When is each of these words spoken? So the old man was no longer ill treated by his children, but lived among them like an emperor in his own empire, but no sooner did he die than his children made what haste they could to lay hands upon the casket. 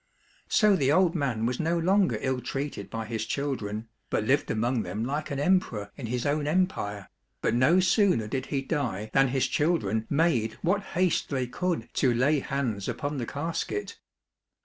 So 0.49 0.75
the 0.75 0.91
old 0.91 1.13
man 1.13 1.45
was 1.45 1.59
no 1.59 1.77
longer 1.77 2.17
ill 2.21 2.41
treated 2.41 2.89
by 2.89 3.05
his 3.05 3.23
children, 3.23 3.87
but 4.09 4.23
lived 4.23 4.49
among 4.49 4.81
them 4.81 5.05
like 5.05 5.29
an 5.29 5.39
emperor 5.39 5.91
in 5.95 6.07
his 6.07 6.25
own 6.25 6.47
empire, 6.47 7.07
but 7.43 7.53
no 7.53 7.79
sooner 7.79 8.27
did 8.27 8.47
he 8.47 8.63
die 8.63 9.11
than 9.13 9.27
his 9.27 9.45
children 9.45 10.07
made 10.09 10.53
what 10.63 10.81
haste 10.97 11.29
they 11.29 11.45
could 11.45 11.87
to 11.93 12.11
lay 12.15 12.39
hands 12.39 12.89
upon 12.89 13.17
the 13.19 13.27
casket. 13.27 13.99